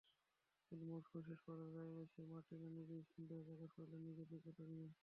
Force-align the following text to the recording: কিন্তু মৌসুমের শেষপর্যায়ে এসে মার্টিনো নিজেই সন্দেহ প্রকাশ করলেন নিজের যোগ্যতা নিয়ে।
কিন্তু 0.65 0.83
মৌসুমের 0.85 1.25
শেষপর্যায়ে 1.27 2.01
এসে 2.03 2.21
মার্টিনো 2.29 2.67
নিজেই 2.77 3.03
সন্দেহ 3.09 3.37
প্রকাশ 3.47 3.69
করলেন 3.77 4.01
নিজের 4.07 4.27
যোগ্যতা 4.33 4.63
নিয়ে। 4.71 4.87